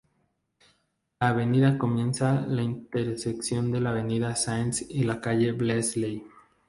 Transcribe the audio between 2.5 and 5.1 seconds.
la intersección de la Avenida Sáenz y